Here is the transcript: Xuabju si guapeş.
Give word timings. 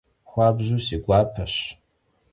Xuabju 0.31 0.77
si 0.85 0.95
guapeş. 1.05 1.55